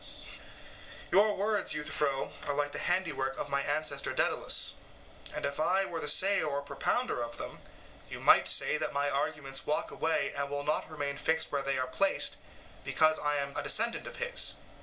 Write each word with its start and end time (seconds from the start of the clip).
SOCRATES: 0.03 0.27
Your 1.11 1.35
words, 1.35 1.73
Euthyphro, 1.75 2.33
are 2.47 2.55
like 2.55 2.71
the 2.71 2.79
handiwork 2.79 3.37
of 3.37 3.49
my 3.49 3.61
ancestor 3.61 4.11
Daedalus; 4.13 4.73
and 5.31 5.45
if 5.45 5.59
I 5.59 5.85
were 5.85 5.99
the 5.99 6.07
sayer 6.09 6.47
or 6.47 6.63
propounder 6.63 7.21
of 7.21 7.37
them, 7.37 7.59
you 8.09 8.19
might 8.19 8.47
say 8.47 8.79
that 8.79 8.93
my 8.93 9.11
arguments 9.11 9.67
walk 9.67 9.91
away 9.91 10.33
and 10.35 10.49
will 10.49 10.63
not 10.63 10.89
remain 10.89 11.17
fixed 11.17 11.51
where 11.51 11.61
they 11.61 11.77
are 11.77 11.85
placed 11.85 12.37
because 12.83 13.19
I 13.19 13.35
am 13.35 13.55
a 13.55 13.61
descendant 13.61 14.07
of 14.07 14.15
his. 14.15 14.55